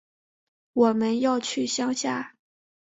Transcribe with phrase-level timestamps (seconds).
[0.73, 2.35] 我们要去乡下